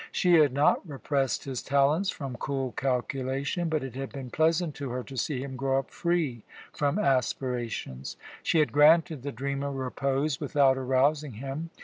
[0.11, 4.89] She had not repressed his talents from cool calculation, but it had been pleasant to
[4.89, 6.41] her to see him grow up free
[6.73, 8.17] from aspirations.
[8.41, 11.69] She had granted the dreamer repose without arousing him.